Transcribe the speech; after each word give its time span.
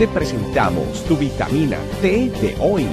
te 0.00 0.08
presentamos 0.08 1.04
tu 1.04 1.14
vitamina 1.14 1.76
T 2.00 2.30
de 2.40 2.56
hoy. 2.58 2.86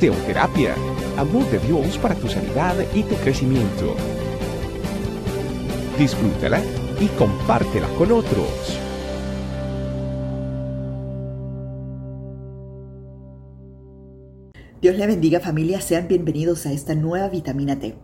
Teoterapia, 0.00 0.74
amor 1.18 1.44
de 1.50 1.58
Dios 1.58 1.98
para 1.98 2.14
tu 2.14 2.26
sanidad 2.26 2.74
y 2.94 3.02
tu 3.02 3.14
crecimiento. 3.16 3.94
Disfrútala 5.98 6.62
y 7.02 7.06
compártela 7.18 7.86
con 7.98 8.12
otros. 8.12 8.80
Dios 14.80 14.96
le 14.96 15.06
bendiga 15.06 15.38
familia, 15.38 15.82
sean 15.82 16.08
bienvenidos 16.08 16.64
a 16.64 16.72
esta 16.72 16.94
nueva 16.94 17.28
vitamina 17.28 17.78
T. 17.78 17.94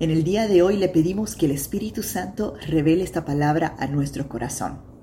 En 0.00 0.10
el 0.10 0.24
día 0.24 0.48
de 0.48 0.62
hoy 0.62 0.78
le 0.78 0.88
pedimos 0.88 1.36
que 1.36 1.44
el 1.44 1.52
Espíritu 1.52 2.02
Santo 2.02 2.54
revele 2.66 3.04
esta 3.04 3.26
palabra 3.26 3.76
a 3.78 3.86
nuestro 3.86 4.30
corazón. 4.30 4.95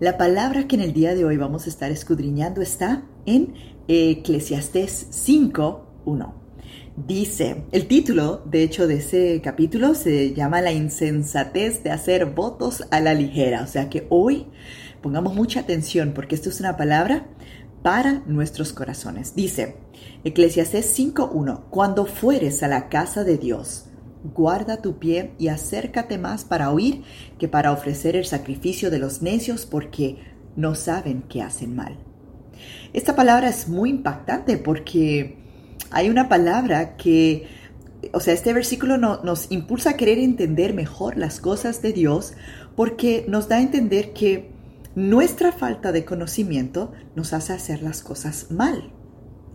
La 0.00 0.16
palabra 0.16 0.68
que 0.68 0.76
en 0.76 0.82
el 0.82 0.92
día 0.92 1.16
de 1.16 1.24
hoy 1.24 1.36
vamos 1.38 1.66
a 1.66 1.70
estar 1.70 1.90
escudriñando 1.90 2.62
está 2.62 3.02
en 3.26 3.54
Eclesiastés 3.88 5.08
5.1. 5.10 6.34
Dice, 6.96 7.64
el 7.72 7.88
título, 7.88 8.40
de 8.44 8.62
hecho, 8.62 8.86
de 8.86 8.98
ese 8.98 9.40
capítulo 9.42 9.96
se 9.96 10.34
llama 10.34 10.60
La 10.60 10.70
insensatez 10.70 11.82
de 11.82 11.90
hacer 11.90 12.26
votos 12.26 12.84
a 12.92 13.00
la 13.00 13.12
ligera. 13.12 13.64
O 13.64 13.66
sea 13.66 13.90
que 13.90 14.06
hoy 14.08 14.46
pongamos 15.02 15.34
mucha 15.34 15.58
atención 15.58 16.12
porque 16.14 16.36
esto 16.36 16.48
es 16.48 16.60
una 16.60 16.76
palabra 16.76 17.26
para 17.82 18.22
nuestros 18.24 18.72
corazones. 18.72 19.34
Dice 19.34 19.78
Eclesiastés 20.22 20.96
5.1, 20.96 21.70
cuando 21.70 22.06
fueres 22.06 22.62
a 22.62 22.68
la 22.68 22.88
casa 22.88 23.24
de 23.24 23.36
Dios, 23.36 23.87
guarda 24.22 24.82
tu 24.82 24.98
pie 24.98 25.32
y 25.38 25.48
acércate 25.48 26.18
más 26.18 26.44
para 26.44 26.70
oír 26.70 27.02
que 27.38 27.48
para 27.48 27.72
ofrecer 27.72 28.16
el 28.16 28.24
sacrificio 28.24 28.90
de 28.90 28.98
los 28.98 29.22
necios 29.22 29.66
porque 29.66 30.16
no 30.56 30.74
saben 30.74 31.22
que 31.22 31.42
hacen 31.42 31.76
mal. 31.76 31.96
Esta 32.92 33.14
palabra 33.14 33.48
es 33.48 33.68
muy 33.68 33.90
impactante 33.90 34.56
porque 34.56 35.36
hay 35.90 36.10
una 36.10 36.28
palabra 36.28 36.96
que, 36.96 37.46
o 38.12 38.20
sea, 38.20 38.34
este 38.34 38.52
versículo 38.52 38.96
nos 38.96 39.50
impulsa 39.50 39.90
a 39.90 39.96
querer 39.96 40.18
entender 40.18 40.74
mejor 40.74 41.16
las 41.16 41.40
cosas 41.40 41.82
de 41.82 41.92
Dios 41.92 42.34
porque 42.76 43.24
nos 43.28 43.48
da 43.48 43.56
a 43.56 43.62
entender 43.62 44.12
que 44.12 44.50
nuestra 44.94 45.52
falta 45.52 45.92
de 45.92 46.04
conocimiento 46.04 46.92
nos 47.14 47.32
hace 47.32 47.52
hacer 47.52 47.82
las 47.82 48.02
cosas 48.02 48.50
mal. 48.50 48.92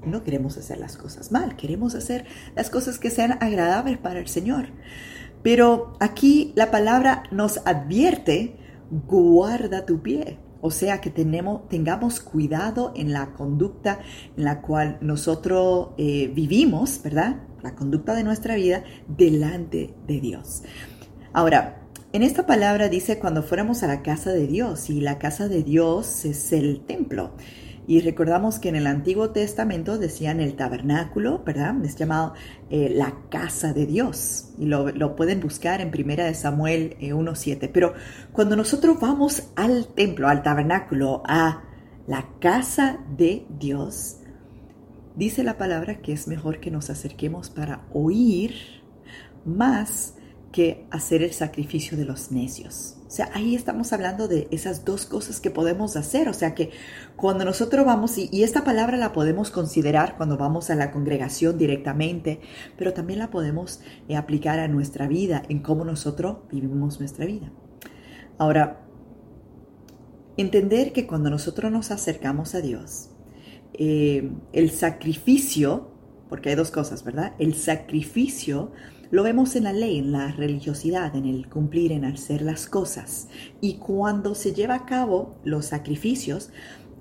No 0.05 0.23
queremos 0.23 0.57
hacer 0.57 0.77
las 0.77 0.97
cosas 0.97 1.31
mal, 1.31 1.55
queremos 1.55 1.95
hacer 1.95 2.25
las 2.55 2.69
cosas 2.69 2.99
que 2.99 3.09
sean 3.09 3.37
agradables 3.41 3.97
para 3.97 4.19
el 4.19 4.27
Señor. 4.27 4.67
Pero 5.41 5.97
aquí 5.99 6.53
la 6.55 6.71
palabra 6.71 7.23
nos 7.31 7.59
advierte, 7.65 8.55
guarda 8.89 9.85
tu 9.85 10.01
pie. 10.01 10.39
O 10.61 10.71
sea 10.71 11.01
que 11.01 11.09
tenemos, 11.09 11.67
tengamos 11.67 12.21
cuidado 12.21 12.93
en 12.95 13.11
la 13.11 13.33
conducta 13.33 13.99
en 14.37 14.45
la 14.45 14.61
cual 14.61 14.97
nosotros 15.01 15.89
eh, 15.97 16.31
vivimos, 16.33 17.01
¿verdad? 17.03 17.41
La 17.61 17.75
conducta 17.75 18.15
de 18.15 18.23
nuestra 18.23 18.55
vida 18.55 18.83
delante 19.05 19.93
de 20.07 20.21
Dios. 20.21 20.63
Ahora, 21.33 21.83
en 22.13 22.23
esta 22.23 22.45
palabra 22.45 22.88
dice 22.88 23.19
cuando 23.19 23.43
fuéramos 23.43 23.83
a 23.83 23.88
la 23.88 24.03
casa 24.03 24.31
de 24.31 24.47
Dios 24.47 24.89
y 24.89 25.01
la 25.01 25.17
casa 25.17 25.49
de 25.49 25.63
Dios 25.63 26.23
es 26.23 26.53
el 26.53 26.85
templo. 26.85 27.31
Y 27.85 27.99
recordamos 27.99 28.59
que 28.59 28.69
en 28.69 28.77
el 28.77 28.87
Antiguo 28.87 29.31
Testamento 29.31 29.97
decían 29.97 30.39
el 30.39 30.55
tabernáculo, 30.55 31.43
¿verdad? 31.43 31.83
Es 31.83 31.97
llamado 31.97 32.33
eh, 32.69 32.89
la 32.93 33.13
casa 33.29 33.73
de 33.73 33.85
Dios. 33.85 34.53
Y 34.57 34.65
lo, 34.65 35.15
pueden 35.15 35.41
buscar 35.41 35.81
en 35.81 35.91
Primera 35.91 36.23
de 36.25 36.33
Samuel 36.33 36.95
1.7. 37.01 37.63
Eh, 37.63 37.69
Pero 37.73 37.93
cuando 38.31 38.55
nosotros 38.55 38.99
vamos 39.01 39.49
al 39.55 39.87
templo, 39.87 40.29
al 40.29 40.43
tabernáculo, 40.43 41.23
a 41.25 41.63
la 42.07 42.29
casa 42.39 42.99
de 43.17 43.45
Dios, 43.59 44.17
dice 45.15 45.43
la 45.43 45.57
palabra 45.57 46.01
que 46.01 46.13
es 46.13 46.27
mejor 46.27 46.61
que 46.61 46.72
nos 46.72 46.89
acerquemos 46.89 47.49
para 47.49 47.85
oír 47.91 48.53
más 49.45 50.16
que 50.53 50.86
hacer 50.91 51.24
el 51.24 51.34
sacrificio 51.34 51.97
de 51.97 52.06
los 52.06 52.31
necios. 52.31 52.96
O 53.08 53.12
sea, 53.12 53.30
ahí 53.34 53.56
estamos 53.56 53.91
hablando 53.91 54.28
de 54.28 54.47
esas 54.52 54.86
dos 54.86 55.06
cosas 55.06 55.41
que 55.41 55.52
podemos 55.52 55.97
hacer. 55.97 56.30
O 56.30 56.34
sea, 56.34 56.56
que 56.56 56.69
cuando 57.18 57.44
nosotros 57.44 57.86
vamos, 57.86 58.18
y, 58.18 58.44
esta 58.44 58.64
palabra 58.64 58.96
la 58.96 59.12
podemos 59.12 59.52
considerar 59.52 60.16
cuando 60.16 60.38
vamos 60.38 60.69
a 60.69 60.75
la 60.75 60.91
congregación 60.91 61.58
directamente, 61.58 62.40
pero 62.78 62.94
también 62.94 63.19
la 63.19 63.30
podemos 63.30 63.81
eh, 64.08 64.16
aplicar 64.16 64.59
a 64.59 64.69
nuestra 64.69 65.08
vida, 65.08 65.44
en 65.50 65.59
cómo 65.59 65.84
nosotros 65.84 66.38
vivimos 66.50 67.00
nuestra 67.00 67.25
vida. 67.25 67.52
Ahora, 68.38 68.85
entender 70.38 70.94
que 70.94 71.08
cuando 71.08 71.30
nosotros 71.30 71.72
nos 71.72 71.91
acercamos 71.91 72.56
a 72.56 72.62
Dios, 72.62 73.09
eh, 73.74 74.31
el 74.53 74.70
sacrificio, 74.72 75.91
porque 76.30 76.50
hay 76.50 76.56
dos 76.56 76.72
cosas, 76.72 77.03
¿verdad? 77.03 77.34
El 77.40 77.56
sacrificio 77.56 78.72
lo 79.12 79.24
vemos 79.24 79.56
en 79.56 79.66
la 79.66 79.74
ley, 79.74 80.00
en 80.00 80.12
la 80.12 80.31
religiosidad, 80.31 81.16
en 81.16 81.25
el 81.25 81.47
cumplir, 81.47 81.91
en 81.91 82.06
hacer 82.06 82.41
las 82.41 82.68
cosas. 82.68 83.28
Y 83.62 83.75
cuando 83.75 84.36
se 84.36 84.53
lleva 84.53 84.75
a 84.75 84.86
cabo 84.86 85.36
los 85.44 85.68
sacrificios, 85.68 86.52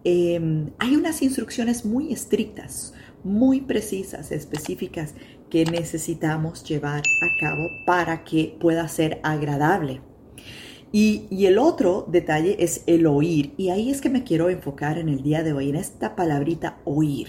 em, 0.05 0.71
hay 0.79 0.97
unas 0.97 1.23
instrucciones 1.23 1.85
muy 1.85 2.13
estrictas, 2.13 2.93
muy 3.25 3.61
precisas, 3.61 4.33
específicas, 4.33 5.15
que 5.49 5.65
necesitamos 5.65 6.65
llevar 6.65 7.01
a 7.01 7.41
cabo 7.41 7.69
para 7.87 8.25
que 8.25 8.57
pueda 8.61 8.89
ser 8.89 9.21
agradable. 9.23 10.01
Y, 10.93 11.27
y, 11.31 11.47
el 11.47 11.59
otro 11.59 12.07
detalle 12.11 12.57
es 12.59 12.85
el 12.87 13.07
oír. 13.07 13.55
Y 13.57 13.71
ahí 13.71 13.91
es 13.91 14.03
que 14.03 14.11
me 14.11 14.25
quiero 14.25 14.51
enfocar 14.51 14.99
en 14.99 15.09
el 15.09 15.23
día 15.23 15.43
de 15.43 15.55
hoy, 15.55 15.71
en 15.71 15.77
esta 15.77 16.15
palabrita 16.17 16.79
oír. 16.85 17.29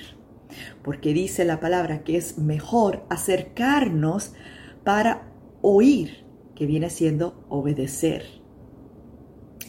Porque 0.84 1.14
dice 1.14 1.46
la 1.46 1.60
palabra 1.60 2.04
que 2.04 2.18
es 2.18 2.38
mejor 2.38 3.06
acercarnos 3.10 4.34
para 4.84 5.32
oír, 5.62 6.26
que 6.56 6.66
viene 6.66 6.90
siendo 6.90 7.46
obedecer, 7.50 8.26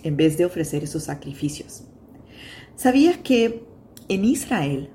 en 0.03 0.17
vez 0.17 0.37
de 0.37 0.45
ofrecer 0.45 0.85
esos 0.85 1.05
sacrificios. 1.05 1.85
¿Sabías 2.77 3.17
que 3.19 3.65
en 4.09 4.25
Israel 4.25 4.91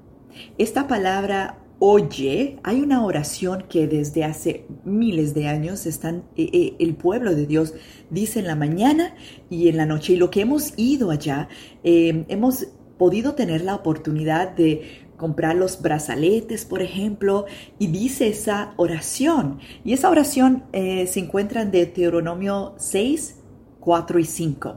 esta 0.57 0.87
palabra 0.87 1.59
oye, 1.79 2.59
hay 2.63 2.81
una 2.81 3.05
oración 3.05 3.63
que 3.69 3.87
desde 3.87 4.25
hace 4.25 4.65
miles 4.83 5.33
de 5.33 5.47
años 5.47 5.85
están, 5.85 6.25
eh, 6.35 6.49
eh, 6.51 6.75
el 6.79 6.93
pueblo 6.95 7.33
de 7.33 7.47
Dios 7.47 7.73
dice 8.09 8.39
en 8.39 8.47
la 8.47 8.55
mañana 8.55 9.15
y 9.49 9.69
en 9.69 9.77
la 9.77 9.85
noche. 9.85 10.13
Y 10.13 10.17
lo 10.17 10.29
que 10.29 10.41
hemos 10.41 10.73
ido 10.75 11.09
allá, 11.09 11.47
eh, 11.83 12.25
hemos 12.27 12.67
podido 12.97 13.33
tener 13.33 13.63
la 13.63 13.75
oportunidad 13.75 14.49
de 14.49 15.07
comprar 15.19 15.55
los 15.55 15.83
brazaletes, 15.83 16.65
por 16.65 16.81
ejemplo, 16.81 17.45
y 17.77 17.87
dice 17.87 18.29
esa 18.29 18.73
oración. 18.77 19.59
Y 19.83 19.93
esa 19.93 20.09
oración 20.09 20.63
eh, 20.73 21.05
se 21.05 21.19
encuentra 21.19 21.61
en 21.61 21.69
Deuteronomio 21.69 22.73
6, 22.77 23.35
4 23.79 24.19
y 24.19 24.25
5. 24.25 24.75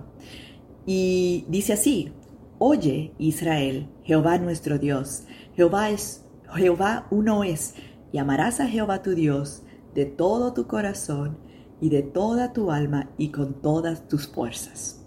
Y 0.84 1.46
dice 1.48 1.72
así, 1.72 2.12
Oye 2.58 3.14
Israel, 3.18 3.88
Jehová 4.04 4.38
nuestro 4.38 4.78
Dios, 4.78 5.22
Jehová 5.56 5.90
es, 5.90 6.24
Jehová 6.54 7.06
uno 7.10 7.42
es, 7.42 7.74
y 8.12 8.18
amarás 8.18 8.60
a 8.60 8.66
Jehová 8.66 9.02
tu 9.02 9.14
Dios 9.14 9.62
de 9.94 10.04
todo 10.04 10.52
tu 10.52 10.66
corazón 10.66 11.38
y 11.80 11.88
de 11.88 12.02
toda 12.02 12.52
tu 12.52 12.70
alma 12.70 13.10
y 13.18 13.30
con 13.30 13.60
todas 13.60 14.06
tus 14.06 14.28
fuerzas. 14.28 15.04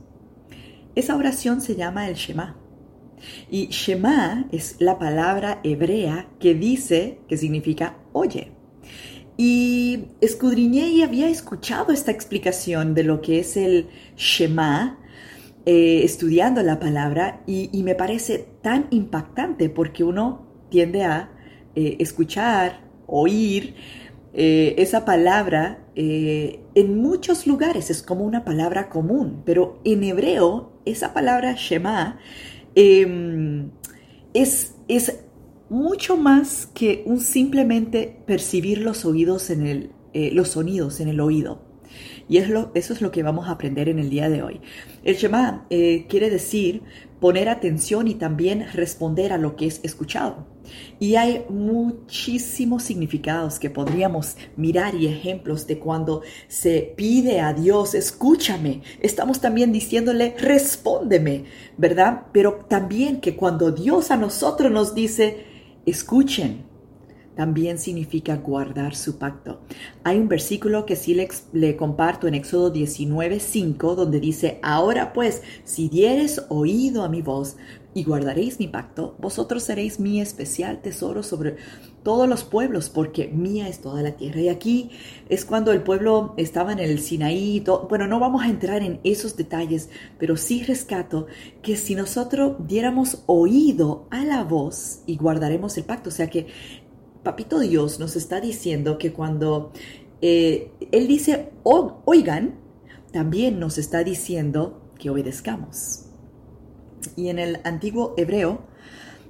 Esa 0.95 1.16
oración 1.16 1.62
se 1.62 1.75
llama 1.75 2.07
el 2.07 2.16
Shema. 2.16 2.57
Y 3.50 3.68
Shema 3.68 4.47
es 4.52 4.75
la 4.80 5.00
palabra 5.00 5.59
hebrea 5.63 6.28
que 6.40 6.53
dice, 6.53 7.19
que 7.28 7.38
significa 7.38 7.97
oye. 8.13 8.52
Y 9.38 10.06
escudriñé 10.22 10.88
y 10.90 11.02
había 11.02 11.28
escuchado 11.30 11.91
esta 11.91 12.12
explicación 12.12 12.94
de 12.94 13.03
lo 13.03 13.22
que 13.22 13.40
es 13.40 13.58
el 13.58 13.88
Shema, 14.16 15.00
eh, 15.66 16.01
estudiando 16.04 16.63
la 16.63 16.80
palabra, 16.80 17.42
y, 17.45 17.69
me 17.83 17.95
parece 17.95 18.48
tan 18.62 18.88
impactante 18.92 19.69
porque 19.69 20.04
uno 20.04 20.48
tiende 20.69 21.04
a 21.04 21.31
eh, 21.75 21.98
escuchar, 22.00 22.86
oír 23.07 23.75
eh, 24.33 24.75
esa 24.78 25.06
palabra 25.06 25.81
en 25.98 27.01
muchos 27.01 27.48
lugares, 27.48 27.89
es 27.89 28.04
como 28.04 28.25
una 28.25 28.44
palabra 28.44 28.89
común, 28.89 29.44
pero 29.45 29.80
en 29.86 30.04
hebreo 30.04 30.74
esa 30.83 31.13
palabra 31.13 31.54
Shema 31.54 32.19
Em, 32.75 33.72
es, 34.33 34.75
es 34.88 35.19
mucho 35.69 36.18
más 36.18 36.68
que 36.68 37.04
un 37.06 37.19
simplemente 37.19 38.22
percibir 38.27 38.80
los 38.80 39.06
oídos 39.06 39.50
en 39.50 39.66
el, 39.66 39.92
eh, 40.13 40.31
los 40.31 40.50
sonidos 40.50 41.00
en 41.00 41.07
el 41.07 41.19
oído. 41.19 41.62
Y 42.27 42.37
eso 42.37 42.71
es 42.73 43.01
lo 43.01 43.11
que 43.11 43.23
vamos 43.23 43.47
a 43.47 43.51
aprender 43.51 43.89
en 43.89 43.99
el 43.99 44.09
día 44.09 44.29
de 44.29 44.43
hoy. 44.43 44.61
El 45.03 45.15
Shema 45.15 45.65
eh, 45.69 46.05
quiere 46.09 46.29
decir 46.29 46.81
poner 47.19 47.49
atención 47.49 48.07
y 48.07 48.15
también 48.15 48.67
responder 48.73 49.31
a 49.31 49.37
lo 49.37 49.55
que 49.55 49.67
es 49.67 49.79
escuchado. 49.83 50.47
Y 50.99 51.15
hay 51.15 51.45
muchísimos 51.49 52.83
significados 52.83 53.59
que 53.59 53.69
podríamos 53.69 54.35
mirar 54.57 54.95
y 54.95 55.07
ejemplos 55.07 55.67
de 55.67 55.79
cuando 55.79 56.21
se 56.47 56.93
pide 56.95 57.41
a 57.41 57.53
Dios, 57.53 57.95
escúchame. 57.95 58.81
Estamos 58.99 59.39
también 59.39 59.71
diciéndole, 59.71 60.35
respóndeme, 60.37 61.45
¿verdad? 61.77 62.23
Pero 62.31 62.65
también 62.67 63.21
que 63.21 63.35
cuando 63.35 63.71
Dios 63.71 64.11
a 64.11 64.17
nosotros 64.17 64.71
nos 64.71 64.93
dice, 64.95 65.45
escuchen, 65.85 66.64
también 67.35 67.77
significa 67.77 68.37
guardar 68.37 68.95
su 68.95 69.17
pacto. 69.17 69.59
Hay 70.03 70.17
un 70.17 70.27
versículo 70.27 70.85
que 70.85 70.95
sí 70.95 71.15
le, 71.53 71.75
comparto 71.75 72.27
en 72.27 72.35
Éxodo 72.35 72.71
19:5 72.71 73.95
donde 73.95 74.19
dice, 74.19 74.59
ahora 74.61 75.13
pues, 75.13 75.41
si 75.63 75.89
dieres 75.89 76.45
oído 76.49 77.03
a 77.03 77.09
mi 77.09 77.21
voz 77.21 77.57
y 77.93 78.03
guardaréis 78.03 78.59
mi 78.59 78.67
pacto, 78.67 79.15
vosotros 79.19 79.63
seréis 79.63 79.99
mi 80.01 80.19
especial 80.19 80.81
tesoro 80.81 81.23
sobre 81.23 81.55
todos 82.03 82.29
los 82.29 82.43
pueblos, 82.43 82.89
porque 82.89 83.29
mía 83.29 83.67
es 83.67 83.79
toda 83.79 84.03
la 84.03 84.11
tierra. 84.11 84.41
Y 84.41 84.49
aquí 84.49 84.91
es 85.27 85.43
cuando 85.43 85.71
el 85.71 85.81
pueblo 85.81 86.35
estaba 86.37 86.71
en 86.71 86.79
el 86.79 86.99
Sinaí. 86.99 87.63
bueno, 87.89 88.05
no 88.05 88.19
vamos 88.19 88.43
a 88.43 88.49
entrar 88.49 88.83
en 88.83 88.99
esos 89.03 89.35
detalles, 89.35 89.89
pero 90.19 90.37
sí 90.37 90.63
rescato 90.63 91.25
que 91.63 91.77
si 91.77 91.95
nosotros 91.95 92.57
diéramos 92.59 93.23
oído 93.25 94.07
a 94.11 94.23
la 94.23 94.43
voz 94.43 94.99
y 95.07 95.15
guardaremos 95.15 95.77
el 95.77 95.85
pacto, 95.85 96.09
o 96.09 96.13
sea 96.13 96.29
que 96.29 96.47
Papito 97.25 97.57
Dios 97.57 98.00
nos 98.00 98.16
está 98.16 98.39
diciendo 98.39 99.00
que 99.00 99.12
cuando 99.12 99.72
eh, 100.22 100.69
Él 100.92 101.07
dice, 101.07 101.50
oigan, 101.63 102.60
también 103.12 103.60
nos 103.60 103.80
está 103.80 104.04
diciendo 104.04 104.92
que 105.00 105.10
obedezcamos. 105.10 106.06
Y 107.16 107.30
en 107.30 107.39
el 107.39 107.62
antiguo 107.63 108.13
hebreo, 108.16 108.68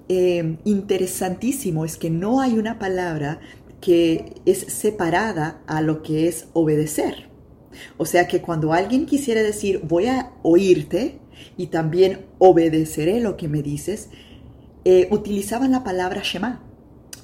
eh, 0.10 0.58
interesantísimo 0.66 1.86
es 1.86 1.96
que 1.96 2.10
no 2.10 2.42
hay 2.42 2.60
una 2.60 2.80
palabra 2.80 3.40
que 3.80 4.42
es 4.46 4.60
separada 4.60 5.64
a 5.66 5.82
lo 5.82 6.04
que 6.04 6.28
es 6.28 6.50
obedecer. 6.52 7.30
O 7.96 8.06
sea 8.06 8.28
que 8.28 8.42
cuando 8.42 8.74
alguien 8.74 9.06
quisiera 9.06 9.42
decir 9.42 9.80
voy 9.86 10.08
a 10.08 10.34
oírte 10.44 11.22
y 11.56 11.68
también 11.68 12.26
obedeceré 12.40 13.22
lo 13.22 13.38
que 13.38 13.48
me 13.48 13.62
dices, 13.62 14.10
eh, 14.84 15.08
utilizaban 15.12 15.72
la 15.72 15.86
palabra 15.86 16.22
Shema. 16.24 16.65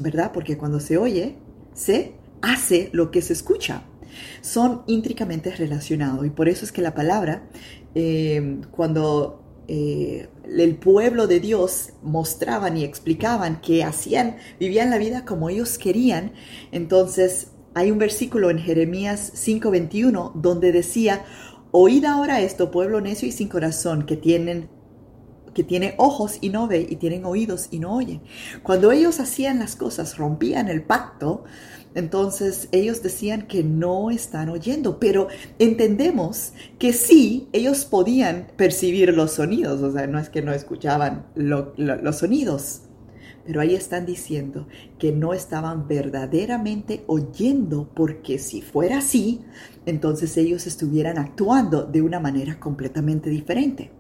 ¿Verdad? 0.02 0.32
Porque 0.34 0.58
cuando 0.58 0.80
se 0.80 0.98
oye, 0.98 1.36
se 1.74 2.14
hace 2.42 2.90
lo 2.94 3.12
que 3.12 3.22
se 3.22 3.34
escucha. 3.34 3.84
Son 4.42 4.84
íntricamente 4.88 5.52
relacionados 5.56 6.26
y 6.26 6.30
por 6.30 6.50
eso 6.50 6.66
es 6.66 6.72
que 6.72 6.82
la 6.82 6.94
palabra, 6.94 7.44
eh, 7.96 8.60
cuando 8.72 9.64
eh, 9.68 10.28
el 10.44 10.76
pueblo 10.76 11.28
de 11.28 11.40
Dios 11.40 11.94
mostraban 12.04 12.76
y 12.76 12.84
explicaban 12.84 13.62
que 13.62 13.84
hacían, 13.84 14.38
vivían 14.60 14.90
la 14.90 14.98
vida 14.98 15.24
como 15.24 15.50
ellos 15.50 15.78
querían, 15.78 16.34
entonces 16.72 17.52
hay 17.74 17.90
un 17.90 17.98
versículo 18.00 18.50
en 18.50 18.60
Jeremías 18.60 19.32
5:21 19.34 20.34
donde 20.36 20.74
decía, 20.74 21.24
oíd 21.72 22.04
ahora 22.04 22.42
esto, 22.42 22.70
pueblo 22.70 23.00
necio 23.00 23.28
y 23.28 23.32
sin 23.32 23.48
corazón, 23.48 24.06
que 24.06 24.18
tienen 24.18 24.70
que 25.54 25.64
tiene 25.64 25.96
ojos 25.98 26.38
y 26.42 26.50
no 26.50 26.68
ve 26.68 26.88
y 26.90 26.96
tienen 26.96 27.26
oídos 27.26 27.68
y 27.72 27.80
no 27.80 27.96
oyen. 27.96 28.22
Cuando 28.64 28.92
ellos 28.92 29.20
hacían 29.20 29.60
las 29.60 29.76
cosas, 29.76 30.18
rompían 30.18 30.70
el 30.70 30.84
pacto, 30.84 31.44
entonces 31.94 32.70
ellos 32.72 33.04
decían 33.04 33.48
que 33.48 33.64
no 33.64 34.12
están 34.12 34.50
oyendo, 34.50 35.00
pero 35.00 35.28
entendemos 35.60 36.54
que 36.80 36.94
sí, 36.94 37.50
ellos 37.52 37.86
podían 37.86 38.48
percibir 38.56 39.14
los 39.14 39.34
sonidos, 39.34 39.82
o 39.82 39.92
sea, 39.92 40.08
no 40.08 40.18
es 40.18 40.30
que 40.30 40.42
no 40.42 40.54
escuchaban 40.54 41.26
los 41.36 42.18
sonidos, 42.18 42.84
pero 43.46 43.60
ahí 43.60 43.76
están 43.76 44.06
diciendo 44.06 44.68
que 45.00 45.12
no 45.12 45.34
estaban 45.34 45.88
verdaderamente 45.88 47.04
oyendo, 47.08 47.90
porque 47.94 48.40
si 48.40 48.62
fuera 48.62 49.00
así, 49.00 49.42
entonces 49.86 50.38
ellos 50.38 50.68
estuvieran 50.68 51.18
actuando 51.18 51.84
de 51.84 52.02
una 52.02 52.22
manera 52.22 52.60
completamente 52.60 53.30
diferente. 53.30 53.92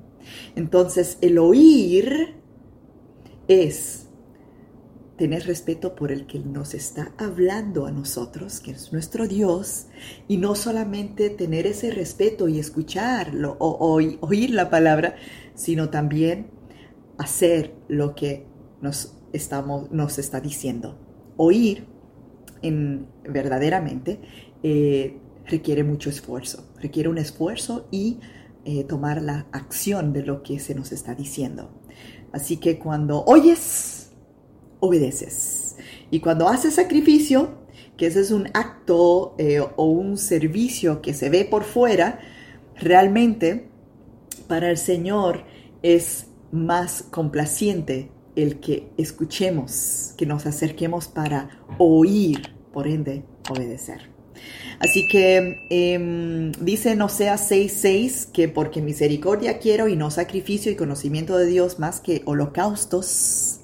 Entonces, 0.55 1.17
el 1.21 1.37
oír 1.37 2.35
es 3.47 4.07
tener 5.21 5.45
respeto 5.45 5.93
por 5.93 6.11
el 6.11 6.25
que 6.25 6.39
nos 6.39 6.73
está 6.73 7.11
hablando 7.19 7.85
a 7.85 7.91
nosotros, 7.91 8.59
que 8.59 8.71
es 8.71 8.91
nuestro 8.91 9.27
Dios, 9.27 9.85
y 10.27 10.37
no 10.37 10.55
solamente 10.55 11.29
tener 11.29 11.67
ese 11.67 11.91
respeto 11.91 12.47
y 12.47 12.57
escucharlo 12.57 13.55
o, 13.59 14.01
oír 14.21 14.49
la 14.49 14.71
palabra, 14.71 15.15
sino 15.53 15.89
también 15.91 16.47
hacer 17.19 17.75
lo 17.87 18.15
que 18.15 18.47
nos, 18.81 19.13
estamos, 19.31 19.91
nos 19.91 20.17
está 20.17 20.41
diciendo. 20.41 20.97
Oír 21.37 21.85
en, 22.63 23.05
verdaderamente 23.23 24.21
eh, 24.63 25.19
requiere 25.45 25.83
mucho 25.83 26.09
esfuerzo, 26.09 26.67
requiere 26.79 27.09
un 27.09 27.19
esfuerzo 27.19 27.87
y 27.91 28.17
eh, 28.65 28.83
tomar 28.83 29.21
la 29.21 29.47
acción 29.51 30.13
de 30.13 30.23
lo 30.23 30.43
que 30.43 30.59
se 30.59 30.75
nos 30.75 30.91
está 30.91 31.15
diciendo. 31.15 31.71
Así 32.31 32.57
que 32.57 32.79
cuando 32.79 33.23
oyes, 33.25 34.11
obedeces. 34.79 35.75
Y 36.09 36.19
cuando 36.19 36.47
haces 36.47 36.75
sacrificio, 36.75 37.61
que 37.97 38.07
ese 38.07 38.21
es 38.21 38.31
un 38.31 38.47
acto 38.53 39.35
eh, 39.37 39.59
o 39.59 39.85
un 39.85 40.17
servicio 40.17 41.01
que 41.01 41.13
se 41.13 41.29
ve 41.29 41.45
por 41.45 41.63
fuera, 41.63 42.19
realmente 42.75 43.69
para 44.47 44.69
el 44.69 44.77
Señor 44.77 45.43
es 45.81 46.27
más 46.51 47.03
complaciente 47.03 48.11
el 48.35 48.59
que 48.59 48.91
escuchemos, 48.97 50.13
que 50.17 50.25
nos 50.25 50.45
acerquemos 50.45 51.07
para 51.07 51.61
oír, 51.77 52.53
por 52.71 52.87
ende, 52.87 53.23
obedecer. 53.49 54.10
Así 54.79 55.07
que 55.07 55.61
eh, 55.69 56.51
dice 56.59 56.91
en 56.91 57.01
Oseas 57.01 57.51
6:6 57.51 58.31
que 58.31 58.47
porque 58.47 58.81
misericordia 58.81 59.59
quiero 59.59 59.87
y 59.87 59.95
no 59.95 60.09
sacrificio 60.09 60.71
y 60.71 60.75
conocimiento 60.75 61.37
de 61.37 61.45
Dios 61.45 61.77
más 61.77 61.99
que 61.99 62.23
holocaustos. 62.25 63.59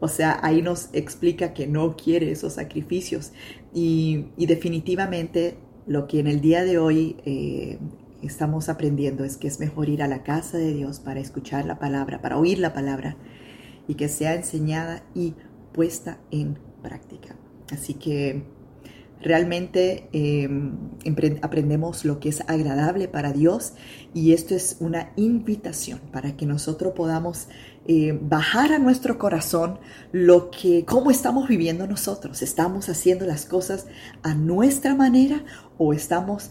O 0.00 0.08
sea, 0.08 0.38
ahí 0.42 0.62
nos 0.62 0.90
explica 0.92 1.54
que 1.54 1.66
no 1.66 1.96
quiere 1.96 2.30
esos 2.30 2.54
sacrificios. 2.54 3.32
Y, 3.72 4.26
definitivamente 4.36 5.56
lo 5.86 6.06
que 6.06 6.20
en 6.20 6.26
el 6.26 6.40
día 6.40 6.64
de 6.64 6.78
hoy 6.78 7.16
eh, 7.26 7.78
estamos 8.22 8.68
aprendiendo 8.68 9.24
es 9.24 9.36
que 9.36 9.48
es 9.48 9.60
mejor 9.60 9.88
ir 9.88 10.02
a 10.02 10.08
la 10.08 10.22
casa 10.22 10.56
de 10.56 10.72
Dios 10.72 11.00
para 11.00 11.20
escuchar 11.20 11.66
la 11.66 11.78
palabra, 11.78 12.22
para 12.22 12.38
oír 12.38 12.58
la 12.58 12.72
palabra 12.72 13.16
y 13.88 13.94
que 13.94 14.08
sea 14.08 14.34
enseñada 14.34 15.02
y 15.14 15.34
puesta 15.72 16.18
en 16.30 16.58
práctica. 16.82 17.36
Así 17.70 17.94
que 17.94 18.44
Realmente 19.24 20.10
em, 20.12 20.76
aprendemos 21.40 22.04
lo 22.04 22.20
que 22.20 22.28
es 22.28 22.42
agradable 22.46 23.08
para 23.08 23.32
Dios 23.32 23.72
y 24.12 24.34
esto 24.34 24.54
es 24.54 24.76
una 24.80 25.14
invitación 25.16 25.98
para 26.12 26.36
que 26.36 26.44
nosotros 26.44 26.92
podamos 26.94 27.48
eh, 27.86 28.18
bajar 28.20 28.74
a 28.74 28.78
nuestro 28.78 29.16
corazón 29.16 29.78
lo 30.12 30.50
que, 30.50 30.84
cómo 30.84 31.10
estamos 31.10 31.48
viviendo 31.48 31.86
nosotros. 31.86 32.42
¿Estamos 32.42 32.90
haciendo 32.90 33.24
las 33.24 33.46
cosas 33.46 33.86
a 34.22 34.34
nuestra 34.34 34.94
manera 34.94 35.42
o 35.78 35.94
estamos 35.94 36.50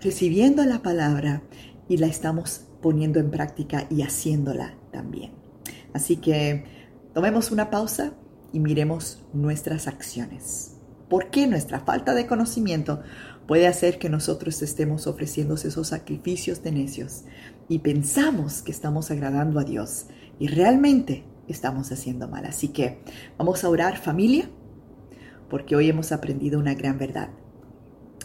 recibiendo 0.00 0.64
la 0.64 0.82
palabra 0.82 1.42
y 1.88 1.96
la 1.96 2.06
estamos 2.06 2.68
poniendo 2.82 3.18
en 3.18 3.32
práctica 3.32 3.88
y 3.90 4.02
haciéndola 4.02 4.76
también? 4.92 5.32
Así 5.92 6.18
que 6.18 6.66
tomemos 7.14 7.50
una 7.50 7.68
pausa 7.68 8.12
y 8.52 8.60
miremos 8.60 9.24
nuestras 9.32 9.88
acciones. 9.88 10.75
¿Por 11.08 11.30
qué 11.30 11.46
nuestra 11.46 11.80
falta 11.80 12.14
de 12.14 12.26
conocimiento 12.26 13.00
puede 13.46 13.68
hacer 13.68 13.98
que 13.98 14.08
nosotros 14.08 14.60
estemos 14.62 15.06
ofreciendo 15.06 15.54
esos 15.54 15.88
sacrificios 15.88 16.62
de 16.62 16.72
necios 16.72 17.22
y 17.68 17.78
pensamos 17.78 18.62
que 18.62 18.72
estamos 18.72 19.10
agradando 19.10 19.60
a 19.60 19.64
Dios 19.64 20.06
y 20.40 20.48
realmente 20.48 21.24
estamos 21.46 21.92
haciendo 21.92 22.26
mal? 22.26 22.44
Así 22.44 22.68
que 22.68 22.98
vamos 23.38 23.62
a 23.62 23.68
orar 23.68 23.98
familia 23.98 24.50
porque 25.48 25.76
hoy 25.76 25.88
hemos 25.88 26.10
aprendido 26.10 26.58
una 26.58 26.74
gran 26.74 26.98
verdad. 26.98 27.30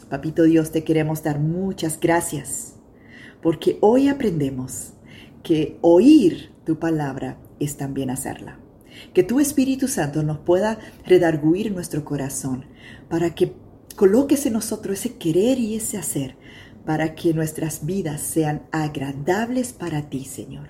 Papito 0.09 0.43
Dios, 0.43 0.71
te 0.71 0.83
queremos 0.83 1.21
dar 1.21 1.39
muchas 1.39 1.99
gracias 1.99 2.77
porque 3.43 3.77
hoy 3.81 4.07
aprendemos 4.07 4.93
que 5.43 5.77
oír 5.81 6.51
tu 6.65 6.79
palabra 6.79 7.37
es 7.59 7.77
también 7.77 8.09
hacerla. 8.09 8.59
Que 9.13 9.23
tu 9.23 9.39
Espíritu 9.39 9.87
Santo 9.87 10.23
nos 10.23 10.39
pueda 10.39 10.79
redarguir 11.05 11.71
nuestro 11.71 12.05
corazón 12.05 12.65
para 13.09 13.35
que 13.35 13.53
coloques 13.95 14.45
en 14.45 14.53
nosotros 14.53 14.99
ese 14.99 15.17
querer 15.17 15.59
y 15.59 15.75
ese 15.75 15.97
hacer, 15.97 16.37
para 16.85 17.13
que 17.15 17.33
nuestras 17.33 17.85
vidas 17.85 18.21
sean 18.21 18.63
agradables 18.71 19.73
para 19.73 20.09
ti, 20.09 20.25
Señor. 20.25 20.69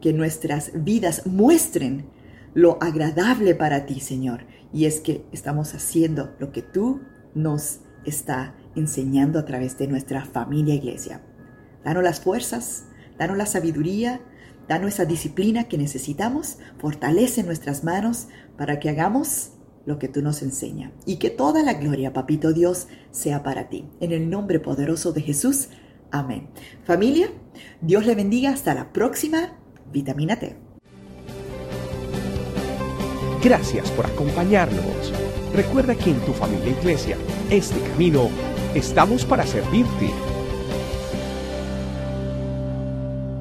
Que 0.00 0.12
nuestras 0.12 0.72
vidas 0.74 1.26
muestren 1.26 2.06
lo 2.54 2.78
agradable 2.82 3.54
para 3.54 3.86
ti, 3.86 4.00
Señor. 4.00 4.46
Y 4.72 4.84
es 4.86 5.00
que 5.00 5.24
estamos 5.32 5.74
haciendo 5.74 6.34
lo 6.38 6.52
que 6.52 6.62
tú 6.62 7.00
nos 7.34 7.80
está 8.04 8.54
enseñando 8.76 9.38
a 9.38 9.44
través 9.44 9.76
de 9.78 9.88
nuestra 9.88 10.24
familia 10.24 10.74
iglesia. 10.74 11.22
Danos 11.84 12.02
las 12.02 12.20
fuerzas, 12.20 12.84
danos 13.18 13.36
la 13.36 13.46
sabiduría, 13.46 14.20
danos 14.70 14.94
esa 14.94 15.04
disciplina 15.04 15.64
que 15.64 15.76
necesitamos, 15.76 16.58
fortalece 16.78 17.42
nuestras 17.42 17.82
manos 17.82 18.28
para 18.56 18.78
que 18.78 18.88
hagamos 18.88 19.50
lo 19.84 19.98
que 19.98 20.06
tú 20.06 20.22
nos 20.22 20.42
enseñas. 20.42 20.92
Y 21.06 21.16
que 21.16 21.28
toda 21.28 21.64
la 21.64 21.74
gloria, 21.74 22.12
papito 22.12 22.52
Dios, 22.52 22.86
sea 23.10 23.42
para 23.42 23.68
ti. 23.68 23.88
En 23.98 24.12
el 24.12 24.30
nombre 24.30 24.60
poderoso 24.60 25.12
de 25.12 25.22
Jesús. 25.22 25.70
Amén. 26.12 26.50
Familia, 26.84 27.32
Dios 27.80 28.06
le 28.06 28.14
bendiga. 28.14 28.50
Hasta 28.50 28.72
la 28.72 28.92
próxima. 28.92 29.58
Vitamina 29.90 30.38
T. 30.38 30.56
Gracias 33.42 33.90
por 33.90 34.06
acompañarnos. 34.06 35.12
Recuerda 35.52 35.96
que 35.96 36.10
en 36.10 36.20
tu 36.20 36.32
familia 36.32 36.78
iglesia, 36.78 37.16
este 37.50 37.80
camino, 37.88 38.28
estamos 38.76 39.24
para 39.24 39.44
servirte. 39.44 40.29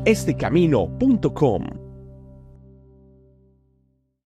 Estecamino.com 0.09 1.78